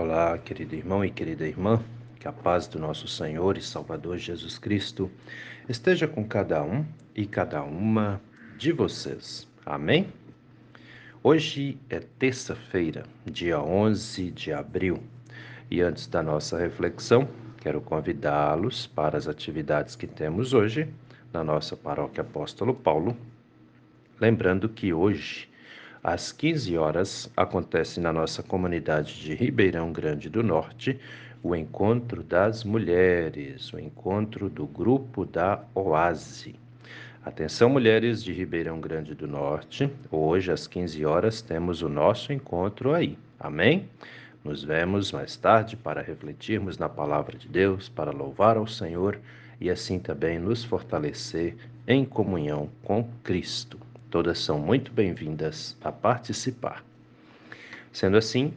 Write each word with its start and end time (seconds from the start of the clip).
Olá, 0.00 0.38
querido 0.38 0.76
irmão 0.76 1.04
e 1.04 1.10
querida 1.10 1.44
irmã, 1.44 1.82
que 2.20 2.28
a 2.28 2.32
paz 2.32 2.68
do 2.68 2.78
nosso 2.78 3.08
Senhor 3.08 3.56
e 3.56 3.60
Salvador 3.60 4.16
Jesus 4.16 4.56
Cristo 4.56 5.10
esteja 5.68 6.06
com 6.06 6.24
cada 6.24 6.62
um 6.62 6.86
e 7.16 7.26
cada 7.26 7.64
uma 7.64 8.20
de 8.56 8.70
vocês. 8.70 9.48
Amém? 9.66 10.06
Hoje 11.20 11.80
é 11.90 11.98
terça-feira, 11.98 13.06
dia 13.26 13.60
11 13.60 14.30
de 14.30 14.52
abril, 14.52 15.02
e 15.68 15.80
antes 15.80 16.06
da 16.06 16.22
nossa 16.22 16.56
reflexão, 16.56 17.28
quero 17.60 17.80
convidá-los 17.80 18.86
para 18.86 19.18
as 19.18 19.26
atividades 19.26 19.96
que 19.96 20.06
temos 20.06 20.54
hoje 20.54 20.88
na 21.32 21.42
nossa 21.42 21.76
paróquia 21.76 22.20
Apóstolo 22.20 22.72
Paulo. 22.72 23.16
Lembrando 24.20 24.68
que 24.68 24.92
hoje 24.92 25.48
às 26.02 26.32
15 26.32 26.76
horas, 26.76 27.30
acontece 27.36 28.00
na 28.00 28.12
nossa 28.12 28.42
comunidade 28.42 29.20
de 29.20 29.34
Ribeirão 29.34 29.92
Grande 29.92 30.28
do 30.28 30.42
Norte 30.42 30.98
o 31.42 31.54
encontro 31.54 32.22
das 32.22 32.64
mulheres, 32.64 33.72
o 33.72 33.78
encontro 33.78 34.48
do 34.48 34.66
grupo 34.66 35.24
da 35.24 35.62
Oase. 35.74 36.54
Atenção, 37.24 37.68
mulheres 37.68 38.22
de 38.22 38.32
Ribeirão 38.32 38.80
Grande 38.80 39.14
do 39.14 39.26
Norte, 39.26 39.90
hoje 40.10 40.50
às 40.50 40.66
15 40.66 41.04
horas 41.04 41.42
temos 41.42 41.82
o 41.82 41.88
nosso 41.88 42.32
encontro 42.32 42.94
aí. 42.94 43.18
Amém? 43.38 43.88
Nos 44.42 44.64
vemos 44.64 45.12
mais 45.12 45.36
tarde 45.36 45.76
para 45.76 46.00
refletirmos 46.00 46.78
na 46.78 46.88
palavra 46.88 47.36
de 47.36 47.48
Deus, 47.48 47.88
para 47.88 48.10
louvar 48.10 48.56
ao 48.56 48.66
Senhor 48.66 49.20
e 49.60 49.68
assim 49.68 49.98
também 49.98 50.38
nos 50.38 50.64
fortalecer 50.64 51.56
em 51.86 52.04
comunhão 52.04 52.68
com 52.82 53.08
Cristo. 53.22 53.77
Todas 54.10 54.38
são 54.38 54.58
muito 54.58 54.90
bem-vindas 54.90 55.76
a 55.82 55.92
participar. 55.92 56.82
Sendo 57.92 58.16
assim, 58.16 58.54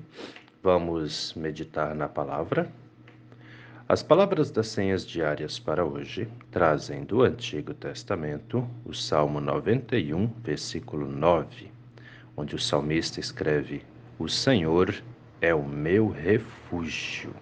vamos 0.64 1.34
meditar 1.34 1.94
na 1.94 2.08
palavra. 2.08 2.72
As 3.88 4.02
palavras 4.02 4.50
das 4.50 4.68
senhas 4.68 5.06
diárias 5.06 5.60
para 5.60 5.84
hoje 5.84 6.26
trazem 6.52 7.04
do 7.04 7.22
Antigo 7.22 7.74
Testamento 7.74 8.66
o 8.86 8.94
Salmo 8.94 9.42
91, 9.42 10.28
versículo 10.42 11.06
9, 11.06 11.70
onde 12.38 12.56
o 12.56 12.60
salmista 12.60 13.20
escreve: 13.20 13.84
O 14.18 14.30
Senhor 14.30 15.04
é 15.42 15.54
o 15.54 15.62
meu 15.62 16.08
refúgio. 16.08 17.36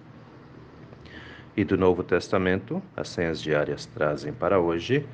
E 1.56 1.64
do 1.64 1.78
Novo 1.78 2.04
Testamento, 2.04 2.82
as 2.98 3.10
senhas 3.10 3.40
diárias 3.40 3.86
trazem 3.86 4.34
para 4.34 4.60
hoje 4.60 5.06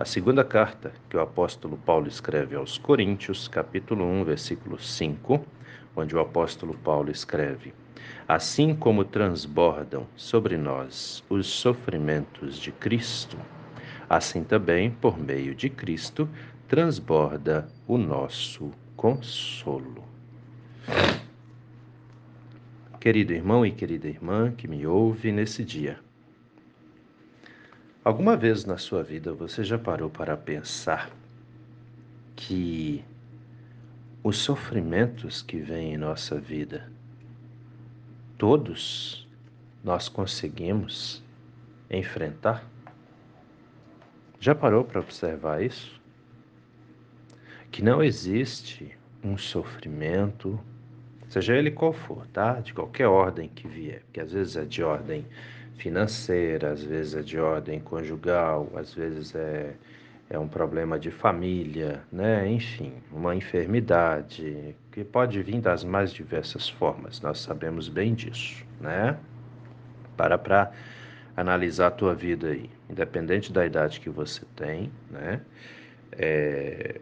a 0.00 0.04
segunda 0.06 0.42
carta 0.42 0.94
que 1.10 1.16
o 1.18 1.20
apóstolo 1.20 1.76
Paulo 1.76 2.08
escreve 2.08 2.56
aos 2.56 2.78
Coríntios, 2.78 3.46
capítulo 3.46 4.02
1, 4.02 4.24
versículo 4.24 4.80
5, 4.80 5.44
onde 5.94 6.16
o 6.16 6.20
apóstolo 6.20 6.72
Paulo 6.72 7.10
escreve: 7.10 7.74
Assim 8.26 8.74
como 8.74 9.04
transbordam 9.04 10.06
sobre 10.16 10.56
nós 10.56 11.22
os 11.28 11.46
sofrimentos 11.46 12.58
de 12.58 12.72
Cristo, 12.72 13.36
assim 14.08 14.42
também, 14.42 14.90
por 14.90 15.18
meio 15.18 15.54
de 15.54 15.68
Cristo, 15.68 16.26
transborda 16.66 17.68
o 17.86 17.98
nosso 17.98 18.70
consolo. 18.96 20.02
Querido 22.98 23.34
irmão 23.34 23.66
e 23.66 23.70
querida 23.70 24.08
irmã 24.08 24.50
que 24.50 24.66
me 24.66 24.86
ouve 24.86 25.30
nesse 25.30 25.62
dia, 25.62 25.98
Alguma 28.10 28.36
vez 28.36 28.64
na 28.64 28.76
sua 28.76 29.04
vida 29.04 29.32
você 29.32 29.62
já 29.62 29.78
parou 29.78 30.10
para 30.10 30.36
pensar 30.36 31.12
que 32.34 33.04
os 34.20 34.36
sofrimentos 34.38 35.42
que 35.42 35.58
vêm 35.58 35.94
em 35.94 35.96
nossa 35.96 36.40
vida, 36.40 36.90
todos 38.36 39.28
nós 39.84 40.08
conseguimos 40.08 41.22
enfrentar? 41.88 42.68
Já 44.40 44.56
parou 44.56 44.82
para 44.82 44.98
observar 44.98 45.62
isso? 45.62 46.00
Que 47.70 47.80
não 47.80 48.02
existe 48.02 48.90
um 49.22 49.38
sofrimento, 49.38 50.58
seja 51.30 51.56
ele 51.56 51.70
qual 51.70 51.92
for, 51.92 52.26
tá? 52.26 52.54
De 52.54 52.74
qualquer 52.74 53.06
ordem 53.06 53.48
que 53.48 53.66
vier, 53.66 54.02
que 54.12 54.20
às 54.20 54.32
vezes 54.32 54.56
é 54.56 54.64
de 54.64 54.82
ordem 54.82 55.24
financeira, 55.76 56.72
às 56.72 56.82
vezes 56.82 57.14
é 57.14 57.22
de 57.22 57.38
ordem 57.38 57.80
conjugal, 57.80 58.68
às 58.74 58.92
vezes 58.92 59.34
é, 59.34 59.72
é 60.28 60.38
um 60.38 60.48
problema 60.48 60.98
de 60.98 61.10
família, 61.10 62.02
né? 62.12 62.50
enfim, 62.50 62.92
uma 63.10 63.34
enfermidade 63.34 64.76
que 64.92 65.02
pode 65.04 65.40
vir 65.42 65.60
das 65.60 65.84
mais 65.84 66.12
diversas 66.12 66.68
formas, 66.68 67.20
nós 67.22 67.38
sabemos 67.38 67.88
bem 67.88 68.12
disso, 68.12 68.64
né? 68.80 69.16
Para 70.16 70.36
para 70.36 70.72
analisar 71.36 71.86
a 71.86 71.90
tua 71.90 72.14
vida 72.14 72.48
aí, 72.48 72.68
independente 72.90 73.52
da 73.52 73.64
idade 73.64 74.00
que 74.00 74.10
você 74.10 74.42
tem, 74.56 74.90
né? 75.10 75.40
É, 76.12 77.00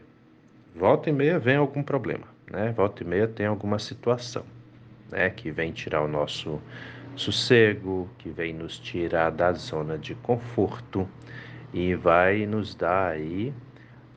volta 0.77 1.09
e 1.09 1.13
meia 1.13 1.39
vem 1.39 1.57
algum 1.57 1.83
problema, 1.83 2.27
né? 2.51 2.73
Volta 2.73 3.03
e 3.03 3.07
meia 3.07 3.29
tem 3.29 3.47
alguma 3.47 3.79
situação, 3.79 4.45
né? 5.11 5.31
Que 5.31 5.51
vem 5.51 5.73
tirar 5.73 6.03
o 6.03 6.09
nosso 6.09 6.61
sossego, 7.17 8.09
que 8.19 8.31
vem 8.31 8.55
nos 8.55 8.79
tirar 8.79 9.31
da 9.31 9.53
zona 9.53 9.99
de 9.99 10.15
conforto 10.15 11.09
e 11.73 11.95
vai 11.95 12.47
nos 12.47 12.75
dar 12.75 13.13
aí 13.13 13.53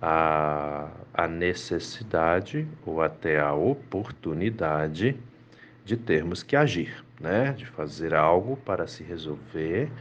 a, 0.01 0.89
a 1.13 1.27
necessidade 1.27 2.67
ou 2.85 3.01
até 3.01 3.39
a 3.39 3.53
oportunidade 3.53 5.15
de 5.83 5.97
termos 5.97 6.43
que 6.43 6.55
agir, 6.55 7.03
né? 7.19 7.53
De 7.53 7.65
fazer 7.65 8.13
algo 8.13 8.55
para 8.57 8.87
se 8.87 9.03
resolver 9.03 9.91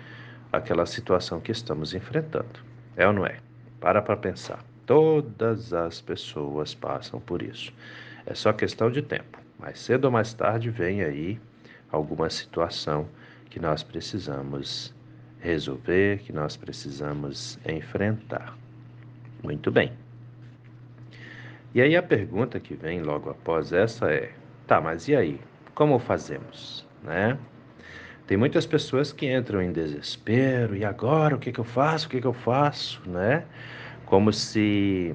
aquela 0.52 0.86
situação 0.86 1.40
que 1.40 1.52
estamos 1.52 1.94
enfrentando. 1.94 2.60
É 2.96 3.06
ou 3.06 3.12
não 3.12 3.26
é? 3.26 3.38
Para 3.80 4.02
para 4.02 4.16
pensar. 4.16 4.69
Todas 4.90 5.72
as 5.72 6.00
pessoas 6.00 6.74
passam 6.74 7.20
por 7.20 7.42
isso. 7.42 7.72
É 8.26 8.34
só 8.34 8.52
questão 8.52 8.90
de 8.90 9.00
tempo. 9.00 9.38
Mais 9.56 9.78
cedo 9.78 10.06
ou 10.06 10.10
mais 10.10 10.34
tarde 10.34 10.68
vem 10.68 11.04
aí 11.04 11.38
alguma 11.92 12.28
situação 12.28 13.06
que 13.48 13.60
nós 13.60 13.84
precisamos 13.84 14.92
resolver, 15.38 16.18
que 16.18 16.32
nós 16.32 16.56
precisamos 16.56 17.56
enfrentar. 17.64 18.58
Muito 19.44 19.70
bem. 19.70 19.92
E 21.72 21.80
aí 21.80 21.94
a 21.96 22.02
pergunta 22.02 22.58
que 22.58 22.74
vem 22.74 23.00
logo 23.00 23.30
após 23.30 23.72
essa 23.72 24.10
é: 24.10 24.32
tá, 24.66 24.80
mas 24.80 25.06
e 25.06 25.14
aí? 25.14 25.38
Como 25.72 26.00
fazemos, 26.00 26.84
né? 27.04 27.38
Tem 28.26 28.36
muitas 28.36 28.66
pessoas 28.66 29.12
que 29.12 29.32
entram 29.32 29.62
em 29.62 29.70
desespero, 29.70 30.74
e 30.74 30.84
agora 30.84 31.36
o 31.36 31.38
que, 31.38 31.52
que 31.52 31.60
eu 31.60 31.64
faço? 31.64 32.08
O 32.08 32.10
que, 32.10 32.20
que 32.20 32.26
eu 32.26 32.32
faço, 32.32 33.00
né? 33.08 33.44
Como 34.10 34.32
se 34.32 35.14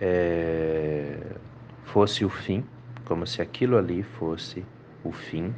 é, 0.00 1.16
fosse 1.82 2.24
o 2.24 2.28
fim, 2.28 2.64
como 3.04 3.26
se 3.26 3.42
aquilo 3.42 3.76
ali 3.76 4.04
fosse 4.04 4.64
o 5.02 5.10
fim 5.10 5.52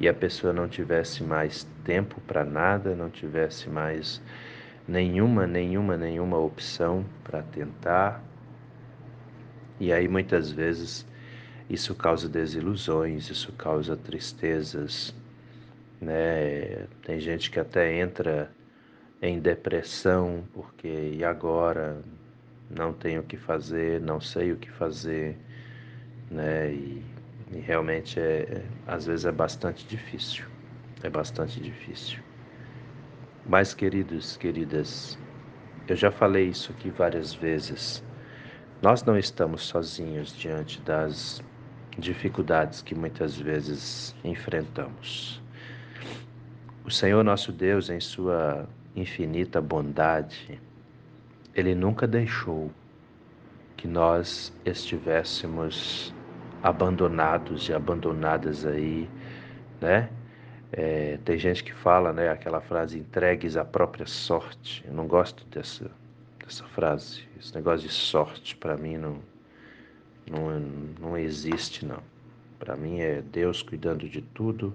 e 0.00 0.08
a 0.08 0.12
pessoa 0.12 0.52
não 0.52 0.66
tivesse 0.66 1.22
mais 1.22 1.62
tempo 1.84 2.20
para 2.22 2.44
nada, 2.44 2.96
não 2.96 3.08
tivesse 3.08 3.70
mais 3.70 4.20
nenhuma, 4.88 5.46
nenhuma, 5.46 5.96
nenhuma 5.96 6.36
opção 6.38 7.04
para 7.22 7.40
tentar. 7.40 8.20
E 9.78 9.92
aí 9.92 10.08
muitas 10.08 10.50
vezes 10.50 11.06
isso 11.70 11.94
causa 11.94 12.28
desilusões, 12.28 13.30
isso 13.30 13.52
causa 13.52 13.96
tristezas, 13.96 15.14
né? 16.00 16.88
Tem 17.00 17.20
gente 17.20 17.48
que 17.48 17.60
até 17.60 17.96
entra 17.96 18.50
em 19.20 19.40
depressão 19.40 20.44
porque 20.52 21.12
e 21.14 21.24
agora 21.24 22.02
não 22.70 22.92
tenho 22.92 23.20
o 23.20 23.24
que 23.24 23.36
fazer, 23.36 24.00
não 24.00 24.20
sei 24.20 24.52
o 24.52 24.56
que 24.56 24.70
fazer, 24.70 25.36
né? 26.30 26.72
E 26.72 27.02
e 27.50 27.58
realmente 27.58 28.20
é, 28.20 28.40
é, 28.42 28.62
às 28.86 29.06
vezes 29.06 29.24
é 29.24 29.32
bastante 29.32 29.86
difícil. 29.86 30.44
É 31.02 31.08
bastante 31.08 31.60
difícil. 31.60 32.18
Mas, 33.46 33.72
queridos, 33.72 34.36
queridas, 34.36 35.18
eu 35.86 35.96
já 35.96 36.10
falei 36.10 36.48
isso 36.48 36.72
aqui 36.72 36.90
várias 36.90 37.32
vezes. 37.32 38.04
Nós 38.82 39.02
não 39.02 39.16
estamos 39.16 39.62
sozinhos 39.62 40.36
diante 40.36 40.80
das 40.82 41.42
dificuldades 41.98 42.82
que 42.82 42.94
muitas 42.94 43.38
vezes 43.38 44.14
enfrentamos. 44.22 45.42
O 46.84 46.90
Senhor 46.90 47.24
nosso 47.24 47.50
Deus, 47.50 47.88
em 47.88 48.00
Sua 48.00 48.68
infinita 48.94 49.60
bondade, 49.60 50.60
Ele 51.54 51.74
nunca 51.74 52.06
deixou 52.06 52.70
que 53.76 53.86
nós 53.86 54.52
estivéssemos 54.64 56.12
abandonados 56.62 57.68
e 57.68 57.72
abandonadas 57.72 58.66
aí, 58.66 59.08
né? 59.80 60.10
É, 60.70 61.18
tem 61.24 61.38
gente 61.38 61.64
que 61.64 61.72
fala, 61.72 62.12
né, 62.12 62.28
aquela 62.28 62.60
frase 62.60 62.98
entregues 62.98 63.56
à 63.56 63.64
própria 63.64 64.06
sorte. 64.06 64.84
Eu 64.86 64.92
não 64.92 65.06
gosto 65.06 65.46
dessa, 65.46 65.90
dessa 66.44 66.64
frase. 66.64 67.22
Esse 67.40 67.54
negócio 67.54 67.88
de 67.88 67.94
sorte 67.94 68.54
para 68.54 68.76
mim 68.76 68.98
não, 68.98 69.18
não, 70.30 70.60
não 71.00 71.16
existe 71.16 71.86
não. 71.86 72.02
Para 72.58 72.76
mim 72.76 73.00
é 73.00 73.22
Deus 73.22 73.62
cuidando 73.62 74.08
de 74.08 74.20
tudo 74.20 74.74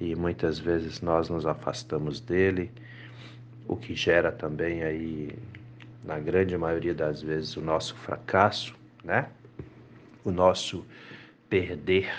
e 0.00 0.14
muitas 0.14 0.58
vezes 0.58 1.00
nós 1.00 1.28
nos 1.28 1.46
afastamos 1.46 2.20
dele, 2.20 2.70
o 3.66 3.76
que 3.76 3.94
gera 3.94 4.30
também 4.30 4.82
aí, 4.82 5.36
na 6.04 6.18
grande 6.18 6.56
maioria 6.56 6.94
das 6.94 7.20
vezes, 7.20 7.56
o 7.56 7.60
nosso 7.60 7.94
fracasso, 7.96 8.74
né? 9.04 9.28
O 10.24 10.30
nosso 10.30 10.84
perder 11.48 12.10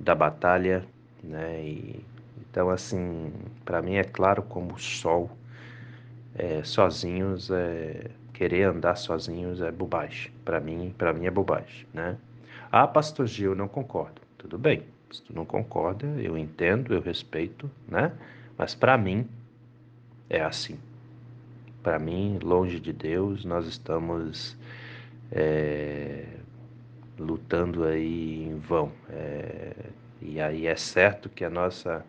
da 0.00 0.14
batalha, 0.14 0.84
né? 1.22 1.62
E, 1.62 2.04
então, 2.40 2.70
assim, 2.70 3.32
para 3.64 3.82
mim 3.82 3.96
é 3.96 4.04
claro 4.04 4.42
como 4.42 4.74
o 4.74 4.78
sol, 4.78 5.30
é, 6.34 6.62
sozinhos, 6.64 7.50
é, 7.50 8.10
querer 8.32 8.64
andar 8.64 8.96
sozinhos 8.96 9.60
é 9.60 9.70
bobagem. 9.70 10.30
Para 10.44 10.60
mim, 10.60 10.94
para 10.96 11.12
mim 11.12 11.26
é 11.26 11.30
bobagem, 11.30 11.86
né? 11.92 12.16
Ah, 12.70 12.86
pastor 12.86 13.26
Gil, 13.26 13.54
não 13.54 13.68
concordo. 13.68 14.27
Tudo 14.38 14.56
bem, 14.56 14.84
se 15.10 15.22
tu 15.22 15.34
não 15.34 15.44
concorda, 15.44 16.06
eu 16.20 16.38
entendo, 16.38 16.94
eu 16.94 17.00
respeito, 17.00 17.68
né? 17.88 18.12
Mas 18.56 18.74
para 18.74 18.96
mim 18.96 19.28
é 20.30 20.40
assim. 20.40 20.78
Para 21.82 21.98
mim, 21.98 22.38
longe 22.42 22.78
de 22.78 22.92
Deus, 22.92 23.44
nós 23.44 23.66
estamos 23.66 24.56
é, 25.32 26.24
lutando 27.18 27.84
aí 27.84 28.44
em 28.44 28.58
vão. 28.58 28.92
É, 29.10 29.72
e 30.22 30.40
aí 30.40 30.66
é 30.66 30.76
certo 30.76 31.28
que 31.28 31.44
a 31.44 31.50
nossa, 31.50 32.04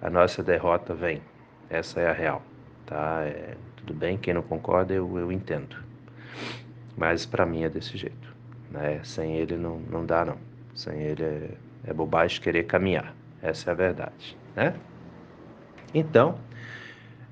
a 0.00 0.08
nossa 0.10 0.42
derrota 0.42 0.94
vem. 0.94 1.20
Essa 1.68 2.00
é 2.00 2.08
a 2.08 2.12
real. 2.12 2.42
Tá? 2.86 3.24
É, 3.24 3.56
tudo 3.76 3.92
bem, 3.92 4.16
quem 4.16 4.32
não 4.32 4.42
concorda 4.42 4.94
eu, 4.94 5.18
eu 5.18 5.30
entendo. 5.30 5.76
Mas 6.96 7.26
para 7.26 7.44
mim 7.44 7.62
é 7.62 7.68
desse 7.68 7.96
jeito. 7.98 8.34
Né? 8.70 9.00
Sem 9.04 9.36
ele 9.36 9.56
não, 9.56 9.78
não 9.80 10.04
dá 10.06 10.24
não. 10.24 10.38
Sem 10.78 11.02
ele 11.02 11.24
é, 11.24 11.50
é 11.88 11.92
bobagem 11.92 12.40
querer 12.40 12.62
caminhar. 12.62 13.12
Essa 13.42 13.70
é 13.70 13.72
a 13.72 13.74
verdade. 13.74 14.38
Né? 14.54 14.74
Então, 15.92 16.38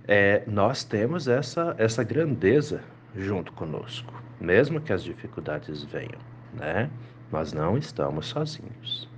é, 0.09 0.43
nós 0.49 0.83
temos 0.83 1.29
essa, 1.29 1.73
essa 1.79 2.03
grandeza 2.03 2.83
junto 3.15 3.53
conosco, 3.53 4.13
mesmo 4.41 4.81
que 4.81 4.93
as 4.93 5.05
dificuldades 5.05 5.85
venham, 5.85 6.19
né? 6.55 6.91
Nós 7.31 7.53
não 7.53 7.79
estamos 7.79 8.27
sozinhos. 8.27 9.09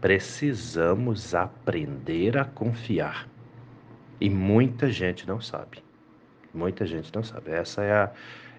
Precisamos 0.00 1.34
aprender 1.34 2.38
a 2.38 2.44
confiar. 2.46 3.28
E 4.18 4.30
muita 4.30 4.90
gente 4.90 5.28
não 5.28 5.42
sabe. 5.42 5.84
Muita 6.54 6.86
gente 6.86 7.14
não 7.14 7.22
sabe. 7.22 7.50
Essa 7.50 7.82
é 7.82 7.92
a, 7.92 8.12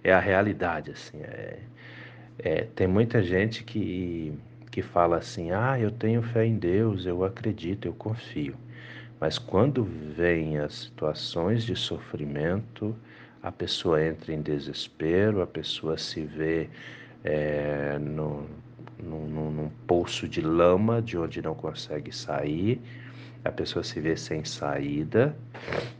é 0.03 0.13
a 0.13 0.19
realidade, 0.19 0.91
assim. 0.91 1.17
É, 1.21 1.59
é, 2.37 2.67
tem 2.75 2.85
muita 2.87 3.23
gente 3.23 3.63
que, 3.63 4.37
que 4.75 4.81
fala 4.81 5.19
assim, 5.19 5.51
ah, 5.51 5.79
eu 5.79 5.89
tenho 5.89 6.21
fé 6.21 6.45
em 6.45 6.57
Deus, 6.57 7.05
eu 7.05 7.23
acredito, 7.23 7.85
eu 7.87 7.93
confio. 7.93 8.55
Mas 9.21 9.39
quando 9.39 9.85
vem 9.85 10.57
as 10.57 10.73
situações 10.73 11.63
de 11.63 11.77
sofrimento, 11.77 12.93
a 13.41 13.53
pessoa 13.53 14.05
entra 14.05 14.33
em 14.33 14.41
desespero, 14.41 15.41
a 15.41 15.47
pessoa 15.47 15.97
se 15.97 16.23
vê 16.25 16.69
é, 17.23 17.97
no, 17.99 18.45
no, 19.01 19.49
num 19.49 19.69
poço 19.87 20.27
de 20.27 20.41
lama 20.41 21.01
de 21.01 21.17
onde 21.17 21.41
não 21.41 21.55
consegue 21.55 22.13
sair, 22.13 22.81
a 23.45 23.51
pessoa 23.53 23.81
se 23.81 24.01
vê 24.01 24.17
sem 24.17 24.43
saída. 24.43 25.33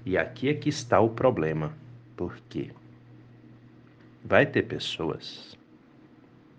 E 0.05 0.17
aqui 0.17 0.49
é 0.49 0.53
que 0.53 0.67
está 0.67 0.99
o 0.99 1.11
problema. 1.11 1.71
Por 2.17 2.35
quê? 2.49 2.71
Vai 4.21 4.45
ter 4.45 4.63
pessoas 4.63 5.57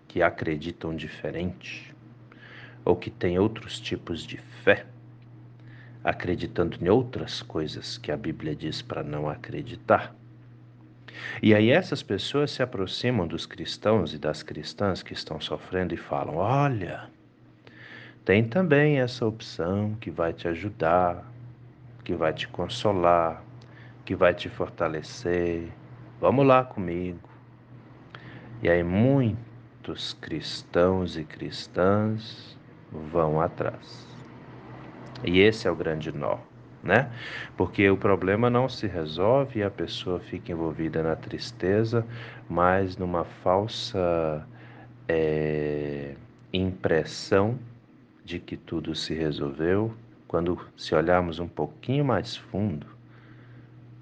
que 0.07 0.23
acreditam 0.23 0.95
diferente 0.95 1.95
ou 2.87 2.95
que 2.95 3.11
têm 3.11 3.37
outros 3.37 3.81
tipos 3.81 4.23
de 4.23 4.37
fé 4.37 4.85
acreditando 6.01 6.77
em 6.81 6.87
outras 6.87 7.41
coisas 7.41 7.97
que 7.97 8.13
a 8.13 8.15
Bíblia 8.15 8.55
diz 8.55 8.81
para 8.81 9.03
não 9.03 9.29
acreditar. 9.29 10.15
E 11.43 11.53
aí 11.53 11.69
essas 11.69 12.01
pessoas 12.01 12.51
se 12.51 12.63
aproximam 12.63 13.27
dos 13.27 13.45
cristãos 13.45 14.13
e 14.13 14.17
das 14.17 14.41
cristãs 14.41 15.03
que 15.03 15.11
estão 15.11 15.41
sofrendo 15.41 15.93
e 15.93 15.97
falam: 15.97 16.37
"Olha, 16.37 17.09
tem 18.23 18.45
também 18.45 19.01
essa 19.01 19.25
opção 19.25 19.95
que 19.99 20.09
vai 20.09 20.31
te 20.31 20.47
ajudar, 20.47 21.29
que 22.05 22.15
vai 22.15 22.33
te 22.33 22.47
consolar, 22.47 23.43
que 24.05 24.15
vai 24.15 24.33
te 24.33 24.47
fortalecer. 24.47 25.67
Vamos 26.21 26.47
lá 26.47 26.63
comigo". 26.63 27.27
E 28.63 28.69
aí 28.69 28.81
muitos 28.81 30.13
cristãos 30.13 31.17
e 31.17 31.25
cristãs 31.25 32.56
vão 32.91 33.39
atrás. 33.41 34.07
E 35.23 35.39
esse 35.39 35.67
é 35.67 35.71
o 35.71 35.75
grande 35.75 36.11
nó, 36.11 36.37
né? 36.83 37.11
Porque 37.55 37.89
o 37.89 37.97
problema 37.97 38.49
não 38.49 38.69
se 38.69 38.87
resolve 38.87 39.59
e 39.59 39.63
a 39.63 39.71
pessoa 39.71 40.19
fica 40.19 40.51
envolvida 40.51 41.01
na 41.01 41.15
tristeza, 41.15 42.05
mas 42.49 42.97
numa 42.97 43.23
falsa 43.23 44.45
é, 45.07 46.15
impressão 46.53 47.57
de 48.23 48.39
que 48.39 48.55
tudo 48.55 48.93
se 48.93 49.13
resolveu. 49.13 49.93
Quando 50.27 50.59
se 50.75 50.93
olharmos 50.93 51.39
um 51.39 51.47
pouquinho 51.47 52.03
mais 52.03 52.35
fundo, 52.35 52.85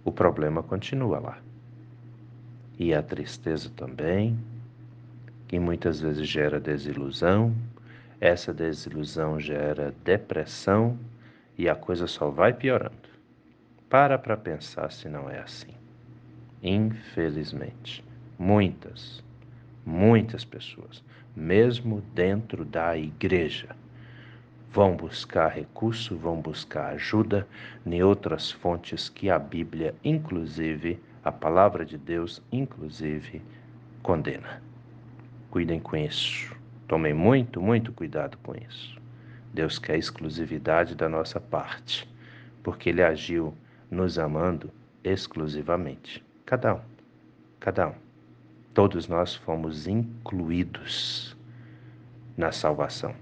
o 0.03 0.11
problema 0.11 0.63
continua 0.63 1.19
lá. 1.19 1.37
E 2.77 2.93
a 2.93 3.01
tristeza 3.01 3.71
também, 3.75 4.37
que 5.47 5.59
muitas 5.59 6.01
vezes 6.01 6.27
gera 6.27 6.59
desilusão, 6.59 7.55
essa 8.19 8.53
desilusão 8.53 9.39
gera 9.39 9.93
depressão 10.03 10.97
e 11.57 11.67
a 11.69 11.75
coisa 11.75 12.07
só 12.07 12.29
vai 12.29 12.53
piorando. 12.53 13.09
Para 13.89 14.17
para 14.17 14.37
pensar 14.37 14.91
se 14.91 15.07
não 15.07 15.29
é 15.29 15.39
assim. 15.39 15.73
Infelizmente, 16.61 18.03
muitas, 18.39 19.23
muitas 19.85 20.43
pessoas, 20.43 21.03
mesmo 21.35 22.01
dentro 22.13 22.65
da 22.65 22.97
igreja, 22.97 23.75
vão 24.71 24.95
buscar 24.95 25.49
recurso, 25.49 26.17
vão 26.17 26.41
buscar 26.41 26.93
ajuda 26.93 27.47
em 27.85 28.01
outras 28.03 28.51
fontes 28.51 29.07
que 29.07 29.29
a 29.29 29.37
Bíblia, 29.37 29.95
inclusive, 30.03 30.99
a 31.23 31.31
palavra 31.31 31.85
de 31.85 31.97
Deus, 31.97 32.41
inclusive, 32.51 33.41
condena. 34.01 34.61
Cuidem 35.49 35.79
com 35.79 35.95
isso. 35.95 36.55
Tomem 36.87 37.13
muito, 37.13 37.59
muito 37.61 37.91
cuidado 37.91 38.37
com 38.43 38.53
isso. 38.55 38.95
Deus 39.53 39.79
quer 39.79 39.97
exclusividade 39.97 40.93
da 40.93 41.09
nossa 41.09 41.39
parte, 41.39 42.07
porque 42.61 42.89
Ele 42.89 43.01
agiu 43.01 43.55
nos 43.89 44.19
amando 44.19 44.69
exclusivamente. 45.03 46.23
Cada 46.45 46.75
um, 46.75 46.81
cada 47.59 47.87
um. 47.87 47.93
Todos 48.73 49.07
nós 49.07 49.33
fomos 49.33 49.87
incluídos 49.87 51.35
na 52.37 52.51
salvação, 52.51 53.15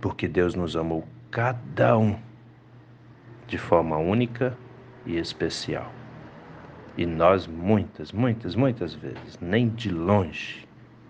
porque 0.00 0.26
Deus 0.26 0.54
nos 0.54 0.74
amou 0.74 1.06
cada 1.30 1.98
um 1.98 2.18
de 3.46 3.58
forma 3.58 3.98
única 3.98 4.56
e 5.04 5.18
especial. 5.18 5.92
E 6.96 7.04
nós 7.04 7.46
muitas, 7.46 8.12
muitas, 8.12 8.54
muitas 8.54 8.94
vezes, 8.94 9.38
nem 9.40 9.68
de 9.68 9.90
longe, 9.90 10.66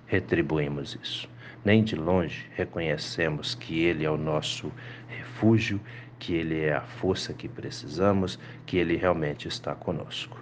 retribuímos 0.06 0.98
isso 1.00 1.28
nem 1.64 1.84
de 1.84 1.94
longe 1.94 2.46
reconhecemos 2.54 3.54
que 3.54 3.80
Ele 3.80 4.04
é 4.04 4.10
o 4.10 4.16
nosso 4.16 4.72
refúgio, 5.08 5.80
que 6.18 6.34
Ele 6.34 6.60
é 6.60 6.74
a 6.74 6.80
força 6.80 7.32
que 7.32 7.48
precisamos, 7.48 8.38
que 8.66 8.76
Ele 8.76 8.96
realmente 8.96 9.48
está 9.48 9.74
conosco. 9.74 10.38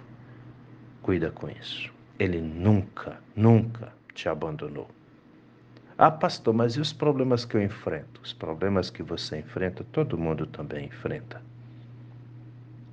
Cuida 1.01 1.31
com 1.31 1.49
isso. 1.49 1.91
Ele 2.17 2.41
nunca, 2.41 3.19
nunca 3.35 3.93
te 4.13 4.27
abandonou. 4.27 4.89
Ah, 5.97 6.11
pastor, 6.11 6.53
mas 6.53 6.73
e 6.75 6.79
os 6.79 6.93
problemas 6.93 7.43
que 7.43 7.55
eu 7.57 7.61
enfrento? 7.61 8.21
Os 8.21 8.31
problemas 8.31 8.89
que 8.89 9.03
você 9.03 9.39
enfrenta, 9.39 9.85
todo 9.91 10.17
mundo 10.17 10.45
também 10.45 10.85
enfrenta. 10.85 11.41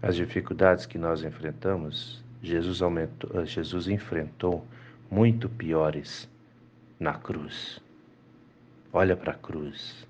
As 0.03 0.17
dificuldades 0.17 0.87
que 0.87 0.99
nós 0.99 1.23
enfrentamos, 1.23 2.25
Jesus, 2.43 2.83
aumentou, 2.83 3.45
Jesus 3.47 3.89
enfrentou 3.89 4.67
muito 5.11 5.49
piores 5.49 6.29
na 6.99 7.15
cruz. 7.15 7.81
Olha 8.99 9.15
para 9.15 9.33
a 9.33 9.35
cruz. 9.35 10.09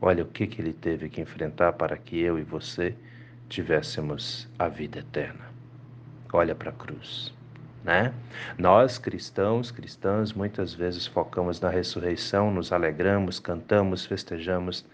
Olha 0.00 0.24
o 0.24 0.26
que, 0.26 0.44
que 0.48 0.60
ele 0.60 0.72
teve 0.72 1.08
que 1.08 1.20
enfrentar 1.20 1.74
para 1.74 1.96
que 1.96 2.18
eu 2.18 2.36
e 2.36 2.42
você 2.42 2.92
tivéssemos 3.48 4.48
a 4.58 4.66
vida 4.66 4.98
eterna. 4.98 5.44
Olha 6.32 6.52
para 6.52 6.70
a 6.70 6.72
cruz. 6.72 7.32
Né? 7.84 8.12
Nós, 8.58 8.98
cristãos, 8.98 9.70
cristãs, 9.70 10.32
muitas 10.32 10.74
vezes 10.74 11.06
focamos 11.06 11.60
na 11.60 11.68
ressurreição, 11.68 12.50
nos 12.50 12.72
alegramos, 12.72 13.38
cantamos, 13.38 14.04
festejamos, 14.04 14.84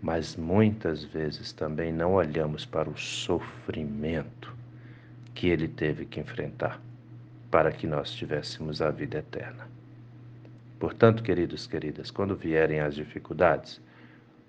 mas 0.00 0.36
muitas 0.36 1.02
vezes 1.02 1.52
também 1.52 1.92
não 1.92 2.12
olhamos 2.14 2.64
para 2.64 2.88
o 2.88 2.96
sofrimento 2.96 4.54
que 5.34 5.48
ele 5.48 5.66
teve 5.66 6.06
que 6.06 6.20
enfrentar 6.20 6.80
para 7.50 7.72
que 7.72 7.88
nós 7.88 8.12
tivéssemos 8.12 8.80
a 8.80 8.92
vida 8.92 9.18
eterna. 9.18 9.77
Portanto, 10.78 11.24
queridos, 11.24 11.66
queridas, 11.66 12.10
quando 12.10 12.36
vierem 12.36 12.78
as 12.78 12.94
dificuldades, 12.94 13.80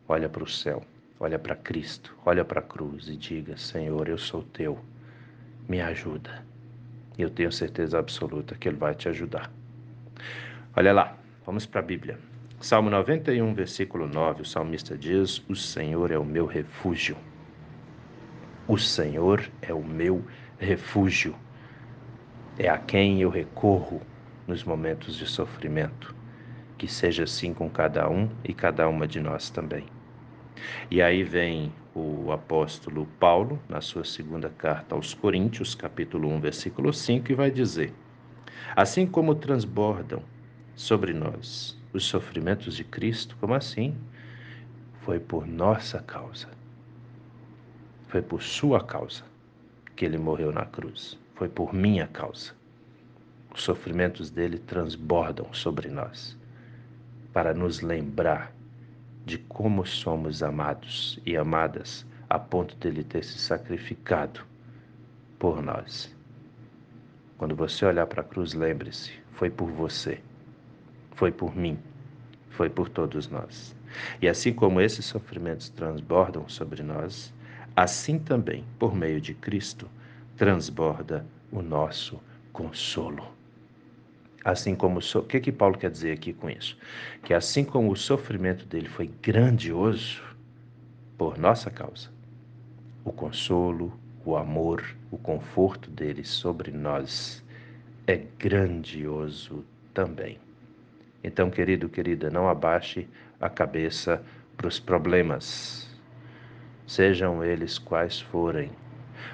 olha 0.07 0.29
para 0.29 0.43
o 0.43 0.47
céu, 0.47 0.83
olha 1.19 1.39
para 1.39 1.55
Cristo, 1.55 2.15
olha 2.23 2.45
para 2.45 2.59
a 2.59 2.63
cruz 2.63 3.07
e 3.07 3.15
diga: 3.15 3.57
Senhor, 3.57 4.07
eu 4.07 4.17
sou 4.17 4.43
teu, 4.43 4.77
me 5.67 5.81
ajuda. 5.81 6.45
E 7.17 7.23
eu 7.23 7.31
tenho 7.31 7.51
certeza 7.51 7.97
absoluta 7.97 8.55
que 8.55 8.69
Ele 8.69 8.77
vai 8.77 8.93
te 8.93 9.09
ajudar. 9.09 9.51
Olha 10.75 10.93
lá, 10.93 11.17
vamos 11.45 11.65
para 11.65 11.79
a 11.79 11.83
Bíblia. 11.83 12.19
Salmo 12.61 12.91
91, 12.91 13.53
versículo 13.55 14.07
9, 14.07 14.43
o 14.43 14.45
salmista 14.45 14.95
diz: 14.95 15.43
O 15.49 15.55
Senhor 15.55 16.11
é 16.11 16.17
o 16.17 16.25
meu 16.25 16.45
refúgio. 16.45 17.17
O 18.67 18.77
Senhor 18.77 19.49
é 19.63 19.73
o 19.73 19.83
meu 19.83 20.23
refúgio. 20.59 21.35
É 22.57 22.69
a 22.69 22.77
quem 22.77 23.19
eu 23.19 23.29
recorro 23.31 23.99
nos 24.45 24.63
momentos 24.63 25.15
de 25.15 25.25
sofrimento. 25.25 26.18
Que 26.79 26.87
seja 26.87 27.25
assim 27.25 27.53
com 27.53 27.69
cada 27.69 28.09
um 28.09 28.29
e 28.41 28.53
cada 28.53 28.87
uma 28.87 29.05
de 29.05 29.19
nós 29.19 29.49
também. 29.49 29.85
E 30.89 31.01
aí 31.01 31.23
vem 31.23 31.73
o 31.93 32.31
apóstolo 32.31 33.05
Paulo, 33.19 33.59
na 33.67 33.81
sua 33.81 34.05
segunda 34.05 34.49
carta 34.49 34.95
aos 34.95 35.13
Coríntios, 35.13 35.75
capítulo 35.75 36.29
1, 36.29 36.39
versículo 36.39 36.93
5, 36.93 37.33
e 37.33 37.35
vai 37.35 37.51
dizer: 37.51 37.93
Assim 38.77 39.05
como 39.05 39.35
transbordam 39.35 40.23
sobre 40.73 41.11
nós 41.11 41.77
os 41.91 42.05
sofrimentos 42.05 42.77
de 42.77 42.85
Cristo, 42.85 43.35
como 43.41 43.55
assim? 43.55 43.93
Foi 45.01 45.19
por 45.19 45.45
nossa 45.45 45.99
causa. 45.99 46.47
Foi 48.07 48.21
por 48.21 48.41
sua 48.41 48.81
causa 48.81 49.25
que 49.97 50.05
ele 50.05 50.17
morreu 50.17 50.53
na 50.53 50.65
cruz. 50.65 51.19
Foi 51.35 51.49
por 51.49 51.73
minha 51.73 52.07
causa. 52.07 52.53
Os 53.53 53.63
sofrimentos 53.63 54.29
dele 54.29 54.57
transbordam 54.57 55.53
sobre 55.53 55.89
nós 55.89 56.38
para 57.33 57.53
nos 57.53 57.81
lembrar 57.81 58.53
de 59.25 59.37
como 59.37 59.85
somos 59.85 60.41
amados 60.41 61.19
e 61.25 61.37
amadas 61.37 62.05
a 62.29 62.39
ponto 62.39 62.75
dele 62.77 63.03
ter 63.03 63.23
se 63.23 63.37
sacrificado 63.37 64.41
por 65.37 65.61
nós. 65.61 66.15
Quando 67.37 67.55
você 67.55 67.85
olhar 67.85 68.05
para 68.07 68.21
a 68.21 68.25
cruz, 68.25 68.53
lembre-se: 68.53 69.11
foi 69.33 69.49
por 69.49 69.69
você, 69.69 70.19
foi 71.15 71.31
por 71.31 71.55
mim, 71.55 71.79
foi 72.49 72.69
por 72.69 72.89
todos 72.89 73.29
nós. 73.29 73.75
E 74.21 74.27
assim 74.27 74.53
como 74.53 74.81
esses 74.81 75.05
sofrimentos 75.05 75.69
transbordam 75.69 76.47
sobre 76.49 76.83
nós, 76.83 77.33
assim 77.75 78.19
também, 78.19 78.65
por 78.77 78.93
meio 78.93 79.21
de 79.21 79.33
Cristo, 79.33 79.89
transborda 80.35 81.25
o 81.51 81.61
nosso 81.61 82.19
consolo. 82.51 83.38
Assim 84.43 84.73
como 84.73 84.99
o 84.99 85.23
que 85.23 85.39
que 85.39 85.51
Paulo 85.51 85.77
quer 85.77 85.91
dizer 85.91 86.13
aqui 86.13 86.33
com 86.33 86.49
isso? 86.49 86.77
Que 87.23 87.33
assim 87.33 87.63
como 87.63 87.91
o 87.91 87.95
sofrimento 87.95 88.65
dele 88.65 88.87
foi 88.87 89.07
grandioso 89.21 90.21
por 91.17 91.37
nossa 91.37 91.69
causa, 91.69 92.09
o 93.03 93.11
consolo, 93.11 93.99
o 94.25 94.37
amor, 94.37 94.83
o 95.11 95.17
conforto 95.17 95.89
dele 95.91 96.23
sobre 96.23 96.71
nós 96.71 97.43
é 98.07 98.17
grandioso 98.17 99.65
também. 99.93 100.39
Então, 101.23 101.49
querido, 101.49 101.89
querida, 101.89 102.29
não 102.29 102.47
abaixe 102.47 103.07
a 103.39 103.49
cabeça 103.49 104.23
para 104.55 104.67
os 104.67 104.79
problemas, 104.79 105.89
sejam 106.87 107.43
eles 107.43 107.77
quais 107.77 108.21
forem. 108.21 108.71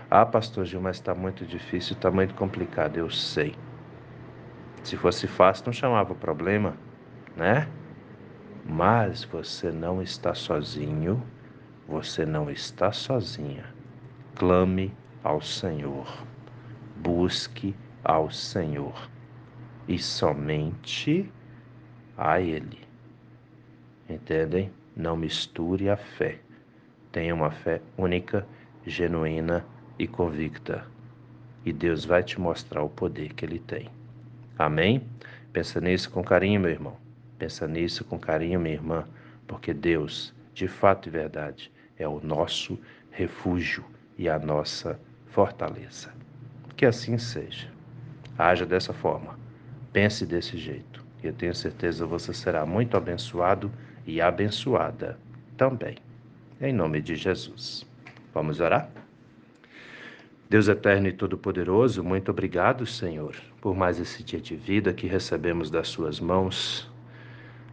Ah, 0.10 0.26
pastor 0.26 0.66
Gil, 0.66 0.82
mas 0.82 0.98
está 0.98 1.14
muito 1.14 1.46
difícil, 1.46 1.96
está 1.96 2.10
muito 2.10 2.34
complicado, 2.34 2.98
eu 2.98 3.10
sei. 3.10 3.56
Se 4.86 4.96
fosse 4.96 5.26
fácil, 5.26 5.66
não 5.66 5.74
chamava 5.74 6.14
problema, 6.14 6.78
né? 7.36 7.68
Mas 8.64 9.24
você 9.24 9.72
não 9.72 10.00
está 10.00 10.36
sozinho, 10.36 11.24
você 11.88 12.24
não 12.24 12.52
está 12.52 12.92
sozinha. 12.92 13.66
Clame 14.36 14.96
ao 15.24 15.42
Senhor, 15.42 16.06
busque 16.98 17.76
ao 18.04 18.30
Senhor 18.30 19.10
e 19.88 19.98
somente 19.98 21.34
a 22.16 22.40
Ele. 22.40 22.88
Entendem? 24.08 24.72
Não 24.96 25.18
misture 25.18 25.90
a 25.90 25.98
fé. 25.98 26.38
Tenha 27.12 27.34
uma 27.34 27.50
fé 27.50 27.82
única, 27.98 28.46
genuína 28.86 29.66
e 29.98 30.08
convicta. 30.08 30.86
E 31.66 31.74
Deus 31.74 32.06
vai 32.06 32.22
te 32.22 32.40
mostrar 32.40 32.84
o 32.84 32.90
poder 32.90 33.34
que 33.34 33.44
Ele 33.44 33.58
tem. 33.58 33.90
Amém? 34.58 35.04
Pensa 35.52 35.80
nisso 35.82 36.10
com 36.10 36.24
carinho, 36.24 36.60
meu 36.62 36.72
irmão. 36.72 36.98
Pensa 37.38 37.68
nisso 37.68 38.04
com 38.06 38.18
carinho, 38.18 38.60
minha 38.60 38.76
irmã, 38.76 39.06
porque 39.48 39.74
Deus, 39.74 40.34
de 40.54 40.68
fato 40.68 41.08
e 41.08 41.12
verdade, 41.12 41.72
é 41.98 42.08
o 42.08 42.20
nosso 42.22 42.80
refúgio 43.12 43.84
e 44.18 44.30
a 44.30 44.40
nossa 44.40 45.00
fortaleza. 45.28 46.14
Que 46.76 46.86
assim 46.86 47.18
seja. 47.18 47.70
Haja 48.38 48.66
dessa 48.66 48.94
forma. 48.94 49.38
Pense 49.94 50.26
desse 50.26 50.58
jeito. 50.58 51.04
E 51.24 51.28
eu 51.28 51.34
tenho 51.34 51.56
certeza 51.56 52.06
você 52.06 52.34
será 52.34 52.66
muito 52.66 52.98
abençoado 52.98 53.72
e 54.06 54.22
abençoada 54.22 55.18
também. 55.58 55.98
Em 56.62 56.74
nome 56.74 57.02
de 57.02 57.16
Jesus. 57.16 57.86
Vamos 58.34 58.60
orar? 58.60 58.90
Deus 60.48 60.68
eterno 60.68 61.08
e 61.08 61.12
todo-poderoso, 61.12 62.04
muito 62.04 62.30
obrigado, 62.30 62.86
Senhor, 62.86 63.36
por 63.60 63.76
mais 63.76 64.00
esse 64.00 64.22
dia 64.22 64.40
de 64.40 64.56
vida 64.56 64.94
que 64.94 65.08
recebemos 65.08 65.72
das 65.72 65.88
Suas 65.88 66.20
mãos, 66.20 66.88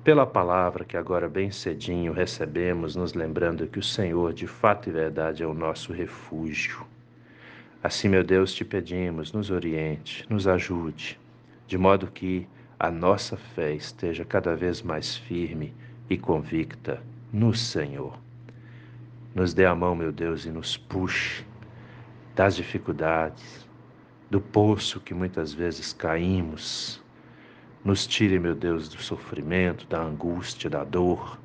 pela 0.03 0.25
palavra 0.25 0.83
que 0.83 0.97
agora 0.97 1.29
bem 1.29 1.51
cedinho 1.51 2.15
recebemos, 2.15 2.97
nos 2.97 3.13
lembrando 3.13 3.67
que 3.67 3.79
o 3.79 3.83
Senhor, 3.83 4.33
de 4.33 4.47
fato 4.47 4.89
e 4.89 4.93
verdade, 4.93 5.43
é 5.43 5.47
o 5.47 5.53
nosso 5.53 5.93
refúgio. 5.93 6.87
Assim, 7.83 8.09
meu 8.09 8.25
Deus, 8.25 8.55
te 8.55 8.65
pedimos, 8.65 9.35
nos 9.35 9.51
oriente, 9.51 10.25
nos 10.31 10.49
ajude, 10.49 11.21
de 11.67 11.77
modo 11.77 12.07
que 12.07 12.49
a 12.81 12.91
nossa 12.91 13.37
fé 13.37 13.75
esteja 13.75 14.25
cada 14.25 14.57
vez 14.57 14.81
mais 14.81 15.15
firme 15.15 15.75
e 16.09 16.17
convicta 16.17 17.03
no 17.31 17.55
Senhor. 17.55 18.19
Nos 19.35 19.53
dê 19.53 19.67
a 19.67 19.75
mão, 19.75 19.95
meu 19.95 20.11
Deus, 20.11 20.47
e 20.47 20.51
nos 20.51 20.79
puxe 20.79 21.45
das 22.35 22.57
dificuldades, 22.57 23.69
do 24.31 24.41
poço 24.41 25.01
que 25.01 25.13
muitas 25.13 25.53
vezes 25.53 25.93
caímos. 25.93 27.03
Nos 27.85 28.07
tire, 28.07 28.39
meu 28.39 28.55
Deus, 28.55 28.89
do 28.89 29.03
sofrimento, 29.03 29.87
da 29.87 30.01
angústia, 30.01 30.71
da 30.71 30.85
dor, 30.85 31.39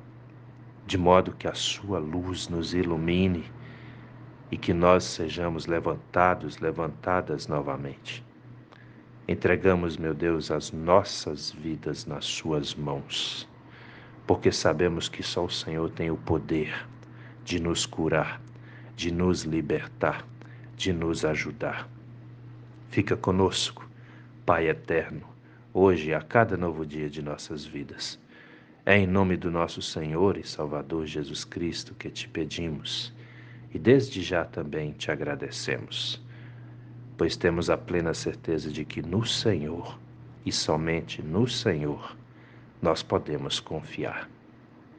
de 0.86 0.96
modo 0.96 1.32
que 1.32 1.46
a 1.46 1.54
Sua 1.54 1.98
luz 1.98 2.48
nos 2.48 2.72
ilumine 2.72 3.44
e 4.50 4.56
que 4.56 4.72
nós 4.72 5.04
sejamos 5.04 5.66
levantados, 5.66 6.58
levantadas 6.58 7.46
novamente. 7.46 8.24
Entregamos, 9.26 9.98
meu 9.98 10.14
Deus, 10.14 10.50
as 10.50 10.72
nossas 10.72 11.50
vidas 11.50 12.06
nas 12.06 12.24
Suas 12.24 12.74
mãos, 12.74 13.46
porque 14.26 14.50
sabemos 14.50 15.10
que 15.10 15.22
só 15.22 15.44
o 15.44 15.50
Senhor 15.50 15.90
tem 15.90 16.10
o 16.10 16.16
poder 16.16 16.88
de 17.44 17.60
nos 17.60 17.84
curar, 17.84 18.40
de 18.96 19.12
nos 19.12 19.42
libertar 19.42 20.24
de 20.78 20.92
nos 20.92 21.24
ajudar. 21.24 21.88
Fica 22.88 23.16
conosco, 23.16 23.90
Pai 24.46 24.68
eterno, 24.68 25.26
hoje 25.74 26.10
e 26.10 26.14
a 26.14 26.22
cada 26.22 26.56
novo 26.56 26.86
dia 26.86 27.10
de 27.10 27.20
nossas 27.20 27.66
vidas. 27.66 28.18
É 28.86 28.96
em 28.96 29.06
nome 29.06 29.36
do 29.36 29.50
nosso 29.50 29.82
Senhor 29.82 30.38
e 30.38 30.46
Salvador 30.46 31.04
Jesus 31.04 31.44
Cristo 31.44 31.94
que 31.96 32.08
te 32.08 32.28
pedimos 32.28 33.12
e 33.74 33.78
desde 33.78 34.22
já 34.22 34.44
também 34.44 34.92
te 34.92 35.10
agradecemos, 35.10 36.24
pois 37.18 37.36
temos 37.36 37.68
a 37.68 37.76
plena 37.76 38.14
certeza 38.14 38.70
de 38.70 38.84
que 38.84 39.02
no 39.02 39.26
Senhor 39.26 39.98
e 40.46 40.52
somente 40.52 41.20
no 41.20 41.46
Senhor 41.48 42.16
nós 42.80 43.02
podemos 43.02 43.58
confiar. 43.58 44.30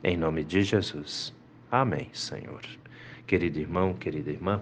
Em 0.03 0.17
nome 0.17 0.43
de 0.43 0.61
Jesus. 0.61 1.33
Amém, 1.71 2.09
Senhor. 2.11 2.61
Querido 3.25 3.59
irmão, 3.59 3.93
querida 3.93 4.29
irmã, 4.29 4.61